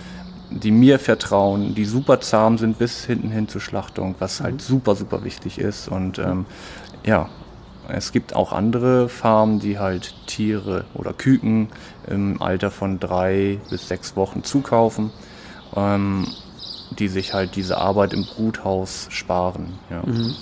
[0.50, 4.58] die mir vertrauen, die super zahm sind bis hinten hin zur Schlachtung, was halt mhm.
[4.60, 5.86] super, super wichtig ist.
[5.86, 6.46] Und ähm,
[7.04, 7.28] ja,
[7.88, 11.68] es gibt auch andere Farmen, die halt Tiere oder Küken
[12.06, 15.10] im Alter von drei bis sechs Wochen zukaufen,
[15.76, 16.26] ähm,
[16.98, 19.78] die sich halt diese Arbeit im Bruthaus sparen.
[19.90, 20.02] Ja.
[20.04, 20.34] Mhm.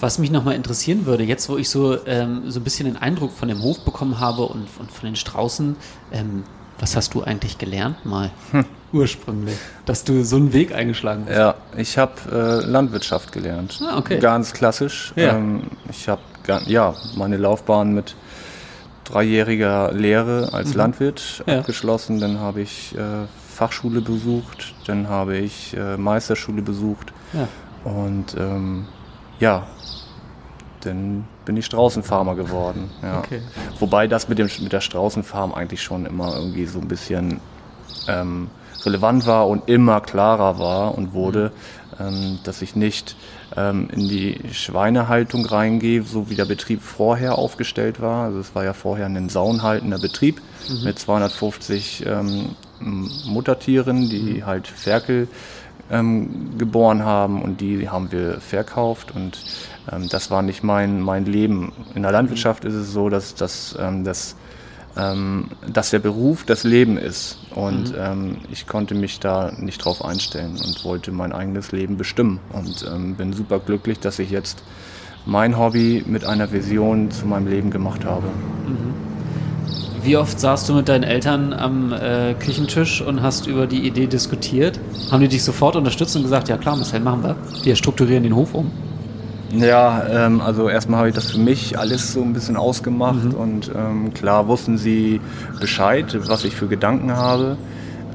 [0.00, 3.30] Was mich nochmal interessieren würde, jetzt wo ich so, ähm, so ein bisschen den Eindruck
[3.30, 5.76] von dem Hof bekommen habe und, und von den Straußen,
[6.10, 6.42] ähm,
[6.82, 8.64] was hast du eigentlich gelernt mal hm.
[8.92, 11.36] ursprünglich, dass du so einen Weg eingeschlagen hast?
[11.36, 13.80] Ja, ich habe äh, Landwirtschaft gelernt.
[13.88, 14.18] Ah, okay.
[14.18, 15.12] Ganz klassisch.
[15.14, 15.36] Ja.
[15.36, 16.20] Ähm, ich habe
[16.66, 18.16] ja meine Laufbahn mit
[19.04, 20.78] dreijähriger Lehre als mhm.
[20.78, 21.60] Landwirt ja.
[21.60, 22.18] abgeschlossen.
[22.18, 27.12] Dann habe ich äh, Fachschule besucht, dann habe ich äh, Meisterschule besucht.
[27.32, 27.46] Ja.
[27.88, 28.86] Und ähm,
[29.38, 29.68] ja,
[30.80, 32.90] dann bin ich Straußenfarmer geworden.
[33.02, 33.18] Ja.
[33.18, 33.40] Okay.
[33.78, 37.40] Wobei das mit, dem, mit der Straußenfarm eigentlich schon immer irgendwie so ein bisschen
[38.08, 38.48] ähm,
[38.84, 41.52] relevant war und immer klarer war und wurde,
[41.98, 42.04] mhm.
[42.06, 43.16] ähm, dass ich nicht
[43.56, 48.24] ähm, in die Schweinehaltung reingehe, so wie der Betrieb vorher aufgestellt war.
[48.24, 50.84] Also es war ja vorher ein saunhaltender Betrieb mhm.
[50.84, 54.46] mit 250 ähm, Muttertieren, die mhm.
[54.46, 55.28] halt Ferkel
[55.90, 59.38] ähm, geboren haben und die haben wir verkauft und
[59.90, 61.72] ähm, das war nicht mein, mein Leben.
[61.94, 64.36] In der Landwirtschaft ist es so, dass, dass, ähm, dass,
[64.96, 67.98] ähm, dass der Beruf das Leben ist und mhm.
[67.98, 72.86] Ähm, ich konnte mich da nicht drauf einstellen und wollte mein eigenes Leben bestimmen und
[72.92, 74.62] ähm, bin super glücklich, dass ich jetzt
[75.24, 78.26] mein Hobby mit einer Vision zu meinem Leben gemacht habe.
[78.66, 78.92] Mhm.
[80.02, 84.08] Wie oft saßt du mit deinen Eltern am äh, Küchentisch und hast über die Idee
[84.08, 84.80] diskutiert?
[85.12, 87.36] Haben die dich sofort unterstützt und gesagt, ja klar, Marcel, machen wir.
[87.62, 88.72] Wir strukturieren den Hof um?
[89.52, 93.34] Ja, ähm, also erstmal habe ich das für mich alles so ein bisschen ausgemacht mhm.
[93.34, 95.20] und ähm, klar wussten sie
[95.60, 97.56] Bescheid, was ich für Gedanken habe.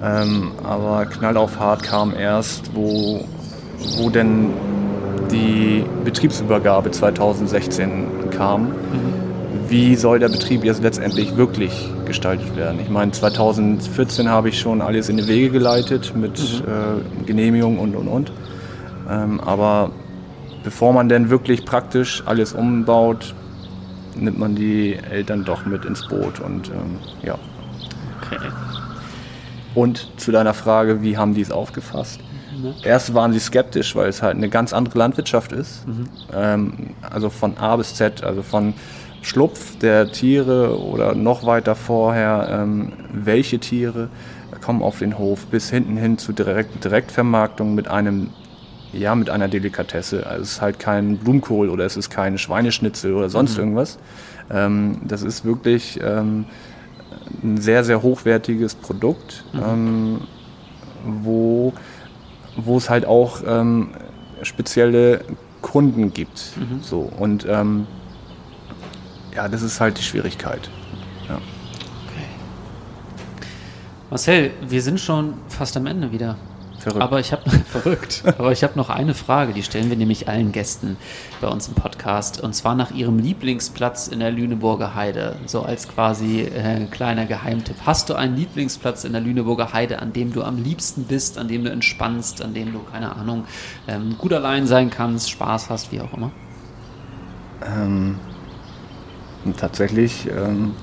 [0.03, 3.23] Ähm, aber knall auf hart kam erst, wo,
[3.97, 4.49] wo denn
[5.31, 8.69] die Betriebsübergabe 2016 kam.
[8.69, 9.27] Mhm
[9.69, 12.79] wie soll der Betrieb jetzt letztendlich wirklich gestaltet werden.
[12.81, 17.23] Ich meine, 2014 habe ich schon alles in die Wege geleitet mit mhm.
[17.23, 18.31] äh, Genehmigung und und und.
[19.09, 19.91] Ähm, aber
[20.67, 23.33] bevor man denn wirklich praktisch alles umbaut,
[24.15, 27.35] nimmt man die Eltern doch mit ins Boot und ähm, ja.
[28.21, 28.37] Okay.
[29.75, 32.19] Und zu deiner Frage, wie haben die es aufgefasst?
[32.61, 32.73] Mhm.
[32.83, 35.87] Erst waren sie skeptisch, weil es halt eine ganz andere Landwirtschaft ist.
[35.87, 36.09] Mhm.
[36.33, 38.73] Ähm, also von A bis Z, also von
[39.21, 44.09] Schlupf der Tiere oder noch weiter vorher, ähm, welche Tiere
[44.59, 48.31] kommen auf den Hof, bis hinten hin zu Direkt Direktvermarktung mit einem
[48.97, 50.25] ja, mit einer Delikatesse.
[50.25, 53.59] Also es ist halt kein Blumenkohl oder es ist kein Schweineschnitzel oder sonst mhm.
[53.59, 53.99] irgendwas.
[54.49, 56.45] Ähm, das ist wirklich ähm,
[57.43, 59.61] ein sehr, sehr hochwertiges Produkt, mhm.
[59.63, 60.21] ähm,
[61.05, 61.73] wo,
[62.55, 63.89] wo es halt auch ähm,
[64.41, 65.21] spezielle
[65.61, 66.53] Kunden gibt.
[66.57, 66.81] Mhm.
[66.81, 67.01] So.
[67.01, 67.87] Und ähm,
[69.35, 70.69] ja, das ist halt die Schwierigkeit.
[71.27, 71.35] Ja.
[71.35, 72.25] Okay.
[74.09, 76.37] Marcel, wir sind schon fast am Ende wieder.
[76.87, 77.03] Verrückt.
[77.03, 78.23] Aber ich habe verrückt.
[78.25, 80.95] Aber ich habe noch eine Frage, die stellen wir nämlich allen Gästen
[81.41, 85.89] bei uns im Podcast und zwar nach ihrem Lieblingsplatz in der Lüneburger Heide, so als
[85.89, 87.75] quasi äh, kleiner Geheimtipp.
[87.85, 91.49] Hast du einen Lieblingsplatz in der Lüneburger Heide, an dem du am liebsten bist, an
[91.49, 93.43] dem du entspannst, an dem du keine Ahnung
[93.89, 96.31] ähm, gut allein sein kannst, Spaß hast, wie auch immer?
[97.65, 98.17] Ähm,
[99.57, 100.73] tatsächlich, ähm,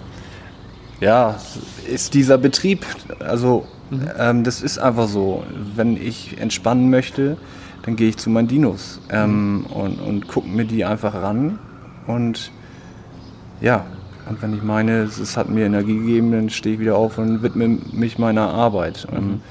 [1.05, 1.39] ja,
[1.87, 2.87] ist dieser Betrieb,
[3.21, 4.11] also mhm.
[4.19, 5.45] ähm, das ist einfach so.
[5.77, 7.37] Wenn ich entspannen möchte,
[7.83, 9.67] dann gehe ich zu meinen Dinos ähm, mhm.
[9.67, 11.59] und, und gucke mir die einfach ran.
[12.07, 12.51] Und
[13.61, 13.85] ja,
[14.31, 17.43] und wenn ich meine, es hat mir Energie gegeben, dann stehe ich wieder auf und
[17.43, 19.07] widme mich meiner Arbeit.
[19.13, 19.43] Mhm.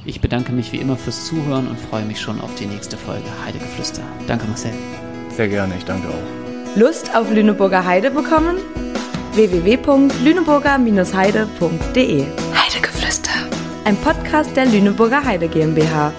[0.05, 3.29] Ich bedanke mich wie immer fürs Zuhören und freue mich schon auf die nächste Folge
[3.45, 4.03] Heidegeflüster.
[4.27, 4.73] Danke, Marcel.
[5.37, 6.77] Sehr gerne, ich danke auch.
[6.77, 8.57] Lust auf Lüneburger Heide bekommen?
[9.35, 13.33] www.lüneburger-heide.de Heidegeflüster.
[13.85, 16.13] Ein Podcast der Lüneburger Heide GmbH.